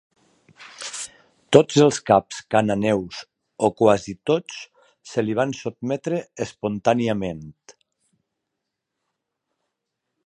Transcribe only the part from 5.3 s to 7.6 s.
van sotmetre espontàniament.